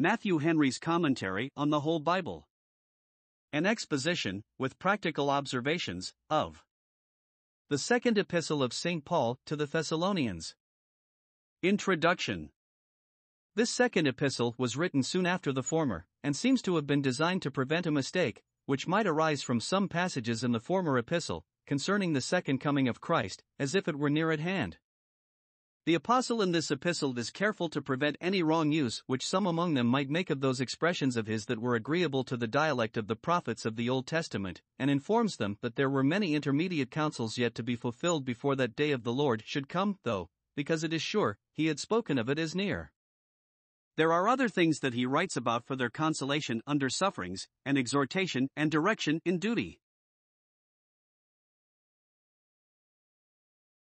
Matthew 0.00 0.38
Henry's 0.38 0.78
Commentary 0.78 1.50
on 1.56 1.70
the 1.70 1.80
Whole 1.80 1.98
Bible. 1.98 2.46
An 3.52 3.66
exposition, 3.66 4.44
with 4.56 4.78
practical 4.78 5.28
observations, 5.28 6.14
of 6.30 6.62
the 7.68 7.78
second 7.78 8.16
epistle 8.16 8.62
of 8.62 8.72
St. 8.72 9.04
Paul 9.04 9.40
to 9.44 9.56
the 9.56 9.66
Thessalonians. 9.66 10.54
Introduction 11.64 12.50
This 13.56 13.70
second 13.70 14.06
epistle 14.06 14.54
was 14.56 14.76
written 14.76 15.02
soon 15.02 15.26
after 15.26 15.52
the 15.52 15.64
former, 15.64 16.06
and 16.22 16.36
seems 16.36 16.62
to 16.62 16.76
have 16.76 16.86
been 16.86 17.02
designed 17.02 17.42
to 17.42 17.50
prevent 17.50 17.84
a 17.84 17.90
mistake, 17.90 18.44
which 18.66 18.86
might 18.86 19.08
arise 19.08 19.42
from 19.42 19.58
some 19.58 19.88
passages 19.88 20.44
in 20.44 20.52
the 20.52 20.60
former 20.60 20.96
epistle, 20.96 21.44
concerning 21.66 22.12
the 22.12 22.20
second 22.20 22.58
coming 22.58 22.86
of 22.86 23.00
Christ, 23.00 23.42
as 23.58 23.74
if 23.74 23.88
it 23.88 23.98
were 23.98 24.10
near 24.10 24.30
at 24.30 24.38
hand. 24.38 24.78
The 25.88 25.94
apostle 25.94 26.42
in 26.42 26.52
this 26.52 26.70
epistle 26.70 27.18
is 27.18 27.30
careful 27.30 27.70
to 27.70 27.80
prevent 27.80 28.18
any 28.20 28.42
wrong 28.42 28.70
use 28.72 29.02
which 29.06 29.26
some 29.26 29.46
among 29.46 29.72
them 29.72 29.86
might 29.86 30.10
make 30.10 30.28
of 30.28 30.42
those 30.42 30.60
expressions 30.60 31.16
of 31.16 31.26
his 31.26 31.46
that 31.46 31.60
were 31.60 31.76
agreeable 31.76 32.24
to 32.24 32.36
the 32.36 32.46
dialect 32.46 32.98
of 32.98 33.06
the 33.06 33.16
prophets 33.16 33.64
of 33.64 33.76
the 33.76 33.88
Old 33.88 34.06
Testament, 34.06 34.60
and 34.78 34.90
informs 34.90 35.38
them 35.38 35.56
that 35.62 35.76
there 35.76 35.88
were 35.88 36.04
many 36.04 36.34
intermediate 36.34 36.90
counsels 36.90 37.38
yet 37.38 37.54
to 37.54 37.62
be 37.62 37.74
fulfilled 37.74 38.26
before 38.26 38.54
that 38.56 38.76
day 38.76 38.90
of 38.90 39.02
the 39.02 39.14
Lord 39.14 39.42
should 39.46 39.70
come, 39.70 39.98
though, 40.02 40.28
because 40.54 40.84
it 40.84 40.92
is 40.92 41.00
sure, 41.00 41.38
he 41.54 41.68
had 41.68 41.80
spoken 41.80 42.18
of 42.18 42.28
it 42.28 42.38
as 42.38 42.54
near. 42.54 42.92
There 43.96 44.12
are 44.12 44.28
other 44.28 44.50
things 44.50 44.80
that 44.80 44.92
he 44.92 45.06
writes 45.06 45.38
about 45.38 45.64
for 45.64 45.74
their 45.74 45.88
consolation 45.88 46.60
under 46.66 46.90
sufferings, 46.90 47.48
and 47.64 47.78
exhortation 47.78 48.50
and 48.54 48.70
direction 48.70 49.22
in 49.24 49.38
duty. 49.38 49.80